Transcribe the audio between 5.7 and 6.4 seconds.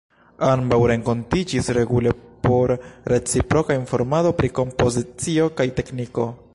tekniko.